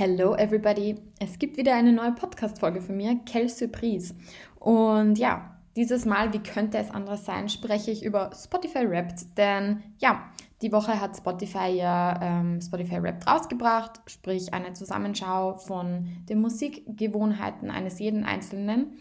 [0.00, 0.94] Hello everybody!
[1.18, 4.14] Es gibt wieder eine neue Podcast-Folge von mir, Quelle Surprise.
[4.60, 9.36] Und ja, dieses Mal, wie könnte es anders sein, spreche ich über Spotify Wrapped.
[9.36, 10.30] Denn ja,
[10.62, 17.68] die Woche hat Spotify ja ähm, Spotify Wrapped rausgebracht, sprich eine Zusammenschau von den Musikgewohnheiten
[17.68, 18.92] eines jeden Einzelnen.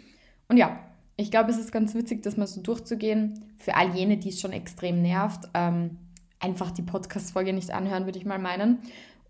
[0.49, 0.79] Und ja,
[1.15, 3.53] ich glaube, es ist ganz witzig, das mal so durchzugehen.
[3.59, 5.99] Für all jene, die es schon extrem nervt, ähm,
[6.39, 8.79] einfach die Podcast-Folge nicht anhören, würde ich mal meinen.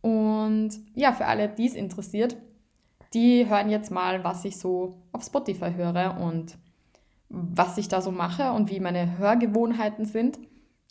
[0.02, 2.38] Und ja, für alle, die es interessiert,
[3.14, 6.58] die hören jetzt mal, was ich so auf Spotify höre und
[7.30, 10.40] was ich da so mache und wie meine Hörgewohnheiten sind.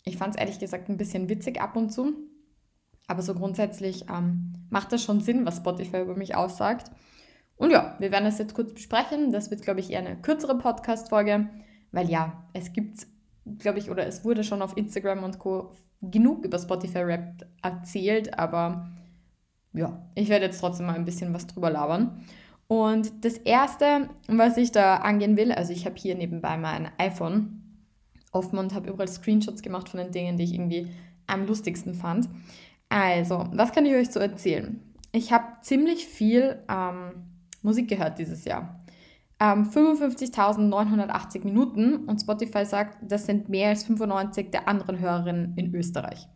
[0.03, 2.13] Ich fand es ehrlich gesagt ein bisschen witzig ab und zu.
[3.07, 6.91] Aber so grundsätzlich ähm, macht das schon Sinn, was Spotify über mich aussagt.
[7.55, 9.31] Und ja, wir werden das jetzt kurz besprechen.
[9.31, 11.49] Das wird, glaube ich, eher eine kürzere Podcast-Folge,
[11.91, 13.07] weil ja, es gibt,
[13.57, 15.71] glaube ich, oder es wurde schon auf Instagram und Co.
[16.01, 18.89] genug über Spotify Rap erzählt, aber
[19.73, 22.23] ja, ich werde jetzt trotzdem mal ein bisschen was drüber labern.
[22.67, 27.63] Und das erste, was ich da angehen will, also ich habe hier nebenbei mein iPhone
[28.31, 30.87] offen und habe überall Screenshots gemacht von den Dingen, die ich irgendwie
[31.27, 32.27] am lustigsten fand.
[32.89, 34.81] Also, was kann ich euch so erzählen?
[35.11, 37.11] Ich habe ziemlich viel ähm,
[37.61, 38.83] Musik gehört dieses Jahr.
[39.39, 45.75] Ähm, 55.980 Minuten und Spotify sagt, das sind mehr als 95 der anderen Hörerinnen in
[45.75, 46.27] Österreich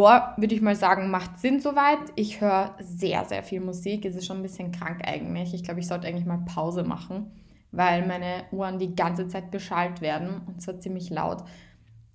[0.00, 1.98] ja, würde ich mal sagen, macht Sinn soweit.
[2.16, 4.04] Ich höre sehr, sehr viel Musik.
[4.04, 5.54] Es ist schon ein bisschen krank eigentlich.
[5.54, 7.30] Ich glaube, ich sollte eigentlich mal Pause machen,
[7.72, 11.44] weil meine Ohren die ganze Zeit beschallt werden und zwar ziemlich laut.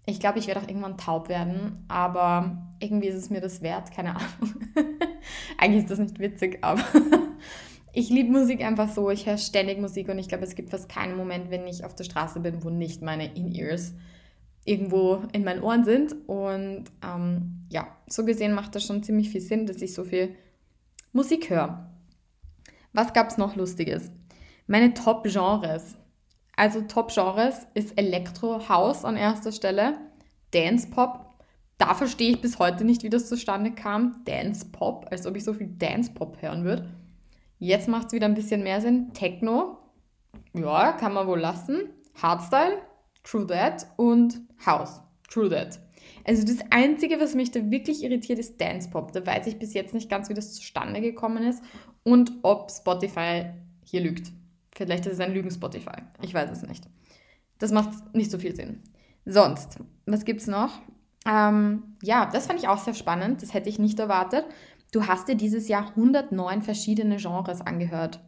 [0.05, 3.91] Ich glaube, ich werde auch irgendwann taub werden, aber irgendwie ist es mir das wert,
[3.91, 4.55] keine Ahnung.
[5.57, 6.81] eigentlich ist das nicht witzig, aber
[7.97, 9.09] ich liebe Musik einfach so.
[9.09, 11.95] Ich höre ständig Musik und ich glaube, es gibt fast keinen Moment, wenn ich auf
[11.95, 13.95] der Straße bin, wo nicht meine In-Ears
[14.65, 16.15] irgendwo in meinen Ohren sind.
[16.27, 20.35] Und ähm, ja, so gesehen macht das schon ziemlich viel Sinn, dass ich so viel
[21.11, 21.89] Musik höre.
[22.93, 24.11] Was gab es noch Lustiges?
[24.67, 25.95] Meine Top-Genres.
[26.55, 29.97] Also Top-Genres ist Elektro-House an erster Stelle,
[30.51, 31.25] Dance-Pop.
[31.79, 34.21] Da verstehe ich bis heute nicht, wie das zustande kam.
[34.25, 36.91] Dance-Pop, als ob ich so viel Dance-Pop hören würde.
[37.59, 39.13] Jetzt macht es wieder ein bisschen mehr Sinn.
[39.13, 39.78] Techno,
[40.53, 41.90] ja, kann man wohl lassen.
[42.22, 42.81] Hardstyle,
[43.23, 45.79] True That und House, True That.
[46.23, 49.12] Also das Einzige, was mich da wirklich irritiert, ist Dance Pop.
[49.12, 51.63] Da weiß ich bis jetzt nicht ganz, wie das zustande gekommen ist
[52.03, 53.45] und ob Spotify
[53.84, 54.31] hier lügt.
[54.75, 56.03] Vielleicht ist es ein Lügen-Spotify.
[56.22, 56.84] Ich weiß es nicht.
[57.57, 58.84] Das macht nicht so viel Sinn.
[59.25, 60.81] Sonst, was gibt es noch?
[61.25, 63.41] Ähm, ja, das fand ich auch sehr spannend.
[63.41, 64.45] Das hätte ich nicht erwartet.
[64.91, 68.19] Du hast dir dieses Jahr 109 verschiedene Genres angehört.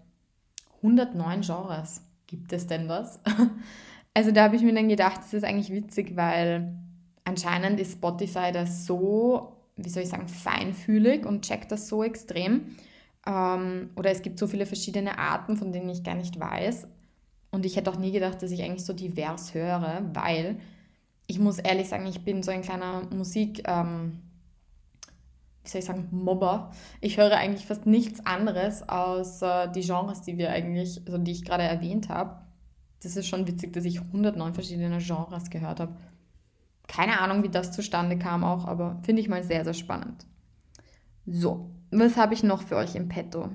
[0.77, 2.01] 109 Genres.
[2.27, 3.19] Gibt es denn was?
[4.15, 6.73] Also da habe ich mir dann gedacht, das ist eigentlich witzig, weil
[7.25, 12.75] anscheinend ist Spotify da so, wie soll ich sagen, feinfühlig und checkt das so extrem.
[13.25, 16.87] Ähm, oder es gibt so viele verschiedene Arten, von denen ich gar nicht weiß.
[17.51, 20.59] Und ich hätte auch nie gedacht, dass ich eigentlich so divers höre, weil
[21.27, 24.19] ich muss ehrlich sagen, ich bin so ein kleiner Musik, ähm,
[25.69, 26.71] wie soll ich sagen, Mobber.
[27.01, 31.31] Ich höre eigentlich fast nichts anderes als äh, die Genres, die wir eigentlich, also die
[31.31, 32.49] ich gerade erwähnt habe
[33.01, 35.95] das ist schon witzig, dass ich 109 verschiedene Genres gehört habe.
[36.87, 40.25] Keine Ahnung, wie das zustande kam auch, aber finde ich mal sehr, sehr spannend.
[41.25, 43.47] So, was habe ich noch für euch im Petto?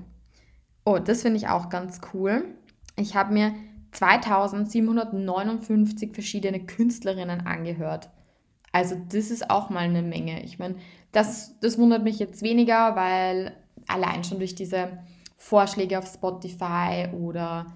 [0.85, 2.55] Oh, das finde ich auch ganz cool.
[2.95, 3.53] Ich habe mir
[3.91, 8.09] 2759 verschiedene Künstlerinnen angehört.
[8.75, 10.43] Also das ist auch mal eine Menge.
[10.43, 10.75] Ich meine,
[11.13, 13.55] das, das wundert mich jetzt weniger, weil
[13.87, 14.97] allein schon durch diese
[15.37, 17.67] Vorschläge auf Spotify oder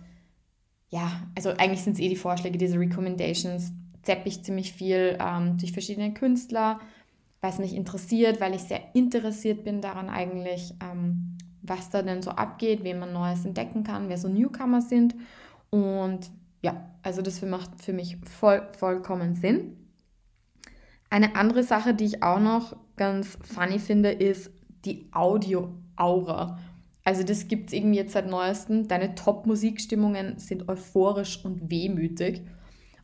[0.89, 3.71] ja, also eigentlich sind es eh die Vorschläge, diese Recommendations,
[4.03, 6.81] zepp ich ziemlich viel ähm, durch verschiedene Künstler,
[7.39, 12.21] weil es mich interessiert, weil ich sehr interessiert bin daran eigentlich, ähm, was da denn
[12.21, 15.15] so abgeht, wen man Neues entdecken kann, wer so Newcomer sind.
[15.69, 16.29] Und
[16.61, 19.78] ja, also das macht für mich voll, vollkommen Sinn.
[21.09, 24.51] Eine andere Sache, die ich auch noch ganz funny finde, ist
[24.85, 26.59] die Audio-Aura.
[27.03, 28.87] Also das gibt es irgendwie jetzt seit neuestem.
[28.87, 32.43] Deine Top-Musikstimmungen sind euphorisch und wehmütig.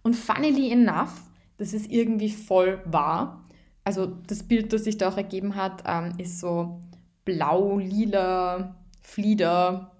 [0.04, 1.24] Und funnily enough,
[1.58, 3.44] das ist irgendwie voll wahr.
[3.84, 6.82] Also das Bild, das sich da auch ergeben hat, ähm, ist so
[7.24, 9.92] blau, lila, Flieder,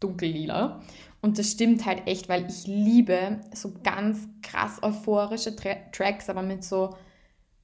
[0.00, 0.80] dunkellila.
[1.20, 6.42] Und das stimmt halt echt, weil ich liebe so ganz krass euphorische Tra Tracks, aber
[6.42, 6.94] mit so,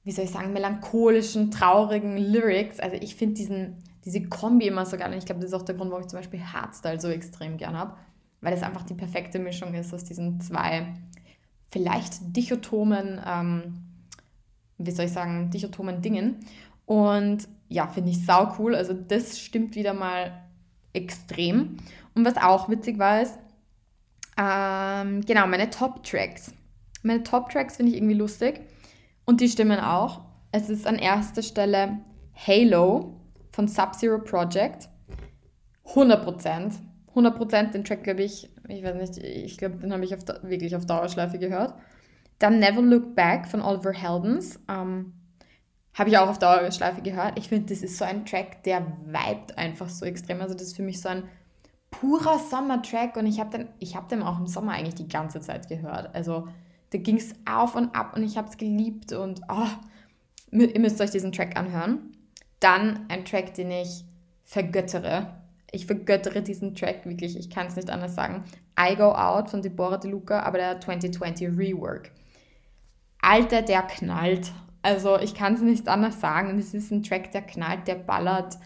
[0.03, 2.79] wie soll ich sagen, melancholischen, traurigen Lyrics.
[2.79, 3.73] Also ich finde
[4.03, 5.11] diese Kombi immer so geil.
[5.11, 7.57] Und ich glaube, das ist auch der Grund, warum ich zum Beispiel Hardstyle so extrem
[7.57, 7.95] gern habe,
[8.41, 10.93] weil es einfach die perfekte Mischung ist aus diesen zwei
[11.71, 13.81] vielleicht dichotomen, ähm,
[14.77, 16.39] wie soll ich sagen, dichotomen Dingen.
[16.85, 18.75] Und ja, finde ich sau cool.
[18.75, 20.43] Also das stimmt wieder mal
[20.91, 21.77] extrem.
[22.13, 23.39] Und was auch witzig war, ist,
[24.37, 26.53] ähm, genau, meine Top-Tracks.
[27.03, 28.61] Meine Top-Tracks finde ich irgendwie lustig
[29.25, 30.21] und die stimmen auch.
[30.51, 31.99] Es ist an erster Stelle
[32.35, 33.19] Halo
[33.51, 34.89] von Sub-Zero Project.
[35.85, 36.73] 100%.
[37.15, 40.75] 100% den Track, glaube ich, ich weiß nicht, ich glaube, den habe ich auf, wirklich
[40.75, 41.75] auf Dauerschleife gehört.
[42.39, 44.59] Dann Never Look Back von Oliver Heldens.
[44.67, 45.13] Ähm,
[45.93, 47.37] habe ich auch auf Dauerschleife gehört.
[47.37, 50.41] Ich finde, das ist so ein Track, der vibet einfach so extrem.
[50.41, 51.23] Also das ist für mich so ein
[51.91, 55.69] purer Sommertrack und ich habe den, hab den auch im Sommer eigentlich die ganze Zeit
[55.69, 56.13] gehört.
[56.15, 56.47] Also
[56.93, 59.67] da ging es auf und ab und ich habe es geliebt und oh,
[60.51, 62.15] ihr müsst euch diesen Track anhören.
[62.59, 64.05] Dann ein Track, den ich
[64.43, 65.33] vergöttere.
[65.71, 68.43] Ich vergöttere diesen Track wirklich, ich kann es nicht anders sagen.
[68.79, 72.11] I Go Out von Deborah De Luca, aber der 2020 Rework.
[73.21, 74.51] Alter, der knallt.
[74.83, 76.59] Also ich kann es nicht anders sagen.
[76.59, 78.57] Es ist ein Track, der knallt, der ballert.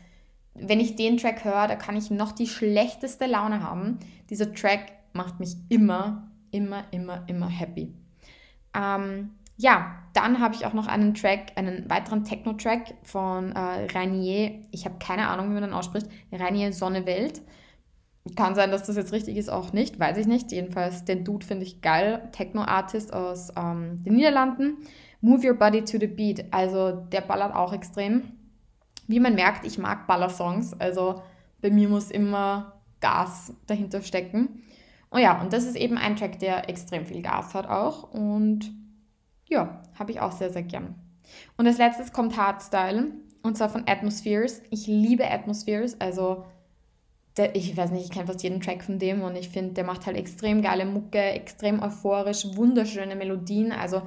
[0.53, 3.99] Wenn ich den Track höre, da kann ich noch die schlechteste Laune haben.
[4.29, 7.93] Dieser Track macht mich immer, immer, immer, immer happy.
[8.77, 14.61] Ähm, ja, dann habe ich auch noch einen Track, einen weiteren Techno-Track von äh, Rainier.
[14.71, 16.07] Ich habe keine Ahnung, wie man den ausspricht.
[16.31, 17.41] Rainier Sonne Welt.
[18.35, 20.51] Kann sein, dass das jetzt richtig ist, auch nicht, weiß ich nicht.
[20.51, 22.29] Jedenfalls, den Dude finde ich geil.
[22.33, 24.77] Techno-Artist aus ähm, den Niederlanden.
[25.21, 26.45] Move Your Body to the Beat.
[26.51, 28.23] Also der ballert auch extrem.
[29.07, 30.73] Wie man merkt, ich mag Ballersongs.
[30.79, 31.21] Also
[31.61, 34.61] bei mir muss immer Gas dahinter stecken.
[35.11, 38.11] Oh ja, und das ist eben ein Track, der extrem viel Gas hat auch.
[38.11, 38.71] Und
[39.47, 40.95] ja, habe ich auch sehr, sehr gern.
[41.57, 43.11] Und als letztes kommt Hardstyle.
[43.41, 44.61] Und zwar von Atmospheres.
[44.69, 45.99] Ich liebe Atmospheres.
[46.01, 46.43] Also
[47.37, 49.83] der, ich weiß nicht, ich kenne fast jeden Track von dem und ich finde, der
[49.83, 54.01] macht halt extrem geile Mucke, extrem euphorisch, wunderschöne Melodien, also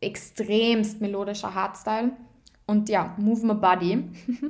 [0.00, 2.12] extremst melodischer Hardstyle.
[2.66, 4.04] Und ja, Move My Body.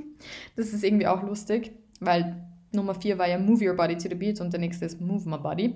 [0.56, 2.44] das ist irgendwie auch lustig, weil
[2.74, 5.28] Nummer 4 war ja Move Your Body to the Beat und der nächste ist Move
[5.28, 5.74] My Body.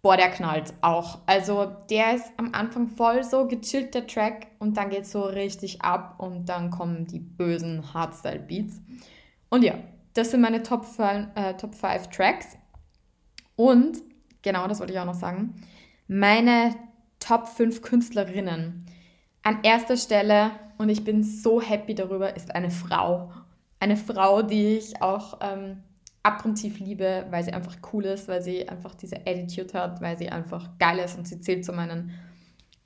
[0.00, 1.18] Boah, der knallt auch.
[1.26, 5.22] Also der ist am Anfang voll so gechillt, der Track, und dann geht es so
[5.22, 8.80] richtig ab und dann kommen die bösen Hardstyle-Beats.
[9.50, 9.74] Und ja,
[10.14, 12.56] das sind meine Top 5, äh, Top 5 Tracks.
[13.56, 13.98] Und,
[14.42, 15.60] genau, das wollte ich auch noch sagen,
[16.06, 16.76] meine
[17.18, 18.86] Top 5 Künstlerinnen.
[19.42, 23.32] An erster Stelle, und ich bin so happy darüber, ist eine Frau.
[23.80, 25.82] Eine Frau, die ich auch ähm,
[26.28, 30.28] abgrundtief liebe, weil sie einfach cool ist, weil sie einfach diese Attitude hat, weil sie
[30.28, 32.12] einfach geil ist und sie zählt zu meinen,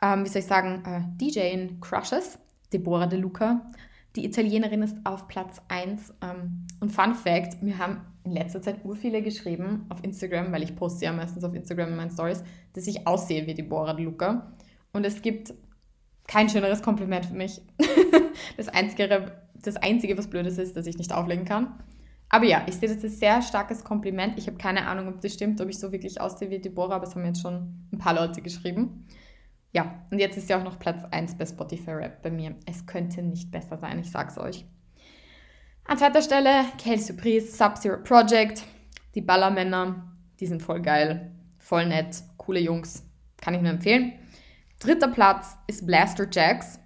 [0.01, 2.39] ähm, wie soll ich sagen, äh, DJ-Crushes.
[2.73, 3.71] Deborah De Luca.
[4.17, 6.15] Die Italienerin ist auf Platz 1.
[6.23, 10.63] Ähm, und Fun Fact: Mir haben in letzter Zeit ur viele geschrieben auf Instagram, weil
[10.63, 12.43] ich poste ja meistens auf Instagram in meinen Stories,
[12.75, 14.53] dass ich aussehe wie Deborah De Luca.
[14.93, 15.55] Und es gibt
[16.27, 17.61] kein schöneres Kompliment für mich.
[18.57, 21.75] das, Einzige, das Einzige, was blöd ist, ist, dass ich nicht auflegen kann.
[22.33, 24.39] Aber ja, ich sehe das als sehr starkes Kompliment.
[24.39, 27.07] Ich habe keine Ahnung, ob das stimmt, ob ich so wirklich aussehe wie Deborah, aber
[27.07, 29.07] es haben jetzt schon ein paar Leute geschrieben.
[29.71, 32.57] Ja, und jetzt ist ja auch noch Platz 1 bei Spotify Rap bei mir.
[32.65, 34.65] Es könnte nicht besser sein, ich sag's euch.
[35.85, 38.65] An zweiter Stelle Kale Surprise, Sub-Zero Project.
[39.15, 40.11] Die Ballermänner,
[40.41, 43.05] die sind voll geil, voll nett, coole Jungs.
[43.43, 44.15] Kann ich nur empfehlen.
[44.79, 46.81] Dritter Platz ist Blaster Jacks.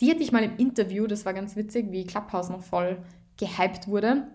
[0.00, 3.02] Die hatte ich mal im Interview, das war ganz witzig, wie Clubhouse noch voll
[3.38, 4.28] gehypt wurde.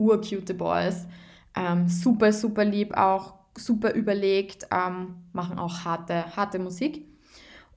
[0.00, 1.06] Urcute Boys.
[1.54, 7.06] Ähm, super, super lieb auch super überlegt, ähm, machen auch harte, harte Musik.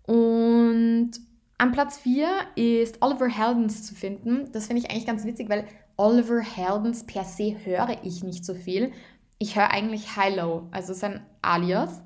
[0.06, 1.12] Und
[1.58, 4.52] an Platz 4 ist Oliver Heldens zu finden.
[4.52, 5.66] Das finde ich eigentlich ganz witzig, weil
[5.98, 8.92] Oliver Heldens per se höre ich nicht so viel.
[9.38, 12.02] Ich höre eigentlich High-Low, also sein Alias.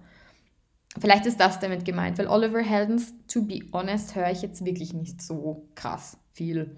[1.00, 4.93] Vielleicht ist das damit gemeint, weil Oliver Heldens, to be honest, höre ich jetzt wirklich
[4.93, 6.77] nicht so krass viel.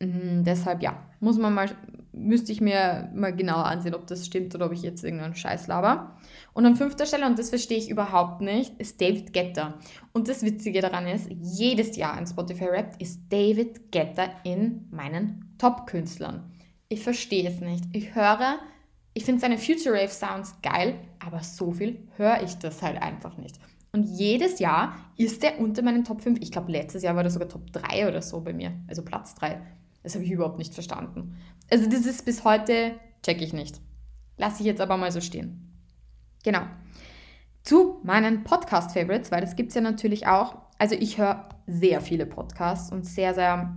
[0.00, 1.70] Mhm, deshalb ja, muss man mal,
[2.12, 5.66] müsste ich mir mal genauer ansehen, ob das stimmt oder ob ich jetzt irgendeinen Scheiß
[5.66, 6.16] laber.
[6.52, 9.74] Und an fünfter Stelle, und das verstehe ich überhaupt nicht, ist David Guetta.
[10.12, 15.54] Und das Witzige daran ist, jedes Jahr in Spotify Rap ist David Guetta in meinen
[15.58, 16.52] Top-Künstlern.
[16.88, 17.84] Ich verstehe es nicht.
[17.92, 18.58] Ich höre,
[19.14, 23.36] ich finde seine Future Rave Sounds geil, aber so viel höre ich das halt einfach
[23.36, 23.58] nicht.
[23.90, 26.38] Und jedes Jahr ist er unter meinen Top 5.
[26.40, 28.72] Ich glaube, letztes Jahr war er sogar Top 3 oder so bei mir.
[28.86, 29.60] Also Platz 3.
[30.08, 31.36] Das habe ich überhaupt nicht verstanden.
[31.70, 33.78] Also das ist bis heute, check ich nicht.
[34.38, 35.70] Lasse ich jetzt aber mal so stehen.
[36.44, 36.62] Genau.
[37.62, 40.56] Zu meinen Podcast-Favorites, weil das gibt es ja natürlich auch.
[40.78, 43.76] Also ich höre sehr viele Podcasts und sehr, sehr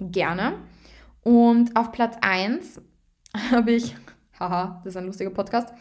[0.00, 0.54] gerne.
[1.22, 2.80] Und auf Platz 1
[3.50, 3.94] habe ich,
[4.40, 5.74] haha, das ist ein lustiger Podcast,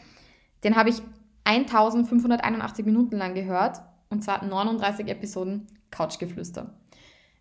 [0.65, 1.01] den habe ich
[1.46, 3.79] 1581 Minuten lang gehört
[4.10, 6.74] und zwar 39 Episoden Couchgeflüster.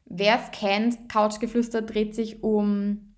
[0.06, 3.14] Wer es kennt, Couchgeflüster dreht sich um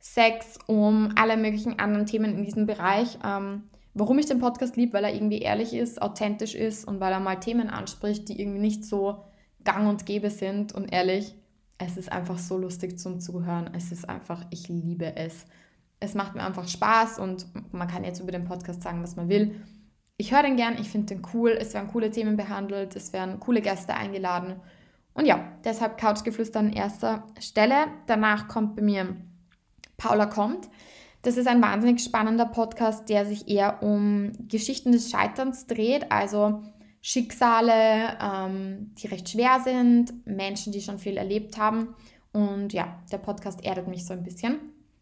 [0.00, 3.18] Sex, um alle möglichen anderen Themen in diesem Bereich.
[3.24, 3.62] Ähm,
[3.94, 7.20] warum ich den Podcast liebe, weil er irgendwie ehrlich ist, authentisch ist und weil er
[7.20, 9.24] mal Themen anspricht, die irgendwie nicht so
[9.62, 10.72] gang und gäbe sind.
[10.74, 11.34] Und ehrlich,
[11.78, 13.70] es ist einfach so lustig zum Zuhören.
[13.74, 15.46] Es ist einfach, ich liebe es.
[16.00, 19.28] Es macht mir einfach Spaß und man kann jetzt über den Podcast sagen, was man
[19.28, 19.62] will.
[20.16, 23.40] Ich höre den gern, ich finde den cool, es werden coole Themen behandelt, es werden
[23.40, 24.56] coole Gäste eingeladen.
[25.14, 27.86] Und ja, deshalb Couchgeflüster an erster Stelle.
[28.06, 29.16] Danach kommt bei mir
[29.96, 30.68] Paula kommt.
[31.22, 36.62] Das ist ein wahnsinnig spannender Podcast, der sich eher um Geschichten des Scheiterns dreht, also
[37.00, 41.94] Schicksale, ähm, die recht schwer sind, Menschen, die schon viel erlebt haben.
[42.32, 44.58] Und ja, der Podcast erdet mich so ein bisschen.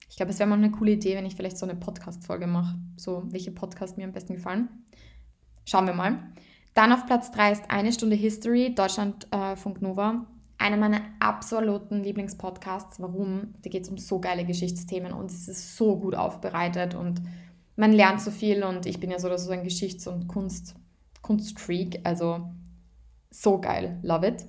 [0.09, 2.77] Ich glaube, es wäre mal eine coole Idee, wenn ich vielleicht so eine Podcast-Folge mache.
[2.97, 4.69] So, welche Podcasts mir am besten gefallen.
[5.65, 6.33] Schauen wir mal.
[6.75, 10.27] Dann auf Platz 3 ist Eine Stunde History, Deutschland äh, Nova
[10.63, 13.01] einer meiner absoluten Lieblingspodcasts.
[13.01, 13.55] Warum?
[13.63, 17.21] Da geht es um so geile Geschichtsthemen und es ist so gut aufbereitet und
[17.75, 20.77] man lernt so viel und ich bin ja so so ein Geschichts- und Kunst,
[21.21, 22.49] Kunstfreak, also
[23.31, 24.45] so geil, love it.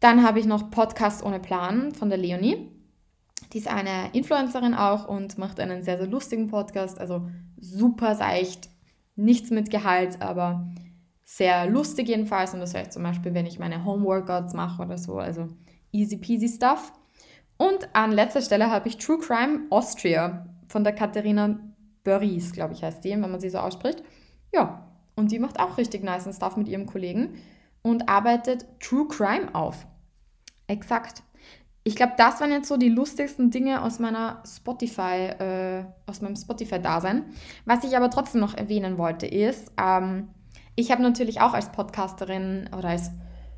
[0.00, 2.68] Dann habe ich noch Podcast ohne Plan von der Leonie.
[3.52, 8.68] Die ist eine Influencerin auch und macht einen sehr, sehr lustigen Podcast, also super seicht,
[9.14, 10.68] nichts mit Gehalt, aber
[11.36, 14.98] sehr lustig jedenfalls und das höre ich zum Beispiel, wenn ich meine Homeworkouts mache oder
[14.98, 15.48] so, also
[15.90, 16.92] easy peasy stuff.
[17.56, 21.58] Und an letzter Stelle habe ich True Crime Austria von der Katharina
[22.04, 24.02] Börries, glaube ich, heißt die, wenn man sie so ausspricht.
[24.52, 27.38] Ja, und die macht auch richtig nice Stuff mit ihrem Kollegen
[27.80, 29.86] und arbeitet True Crime auf.
[30.66, 31.22] Exakt.
[31.82, 36.36] Ich glaube, das waren jetzt so die lustigsten Dinge aus meiner Spotify, äh, aus meinem
[36.36, 37.24] Spotify-Dasein.
[37.64, 40.28] Was ich aber trotzdem noch erwähnen wollte, ist, ähm,
[40.74, 43.10] ich habe natürlich auch als Podcasterin oder als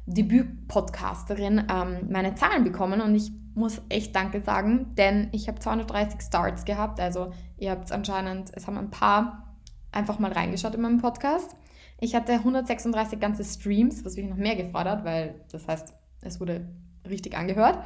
[0.06, 6.21] Debüt-Podcasterin ähm, meine Zahlen bekommen und ich muss echt Danke sagen, denn ich habe 230
[6.21, 7.00] Starts gehabt.
[7.00, 9.56] Also ihr habt anscheinend, es haben ein paar
[9.92, 11.56] einfach mal reingeschaut in meinem Podcast.
[12.00, 16.66] Ich hatte 136 ganze Streams, was mich noch mehr hat, weil das heißt, es wurde
[17.09, 17.78] richtig angehört.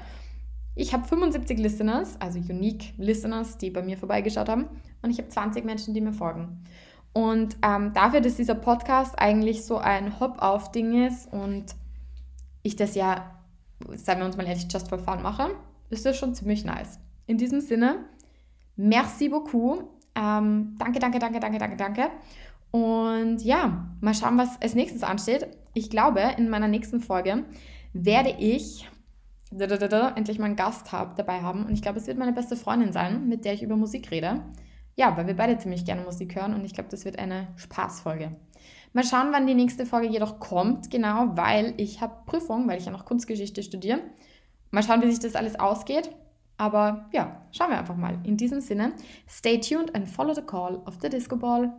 [0.75, 4.69] Ich habe 75 Listeners, also Unique Listeners, die bei mir vorbeigeschaut haben.
[5.03, 6.65] Und ich habe 20 Menschen, die mir folgen.
[7.13, 11.75] Und ähm, dafür, dass dieser Podcast eigentlich so ein Hop-auf-Ding ist und
[12.63, 13.39] ich das ja,
[13.95, 15.51] sagen wir uns mal ehrlich, just for fun mache,
[15.91, 17.01] ist das schon ziemlich nice.
[17.27, 18.05] In diesem Sinne,
[18.77, 19.85] merci beaucoup.
[20.15, 22.11] Ähm, danke, danke, danke, danke, danke, danke.
[22.71, 25.49] Und ja, mal schauen, was als nächstes ansteht.
[25.75, 27.45] Ich glaube, in meiner nächsten Folge
[27.93, 28.89] werde ich
[29.51, 31.65] endlich mal einen Gast hab, dabei haben.
[31.65, 34.43] Und ich glaube, es wird meine beste Freundin sein, mit der ich über Musik rede.
[34.99, 38.33] Ja, weil wir beide ziemlich gerne Musik hören und ich glaube, das wird eine Spaßfolge.
[38.93, 42.87] Mal schauen, wann die nächste Folge jedoch kommt, genau, weil ich habe Prüfung, weil ich
[42.87, 44.01] ja noch Kunstgeschichte studiere.
[44.73, 46.11] Mal schauen, wie sich das alles ausgeht.
[46.57, 48.19] Aber ja, schauen wir einfach mal.
[48.25, 48.93] In diesem Sinne,
[49.29, 51.73] stay tuned and follow the call of the Disco Ball.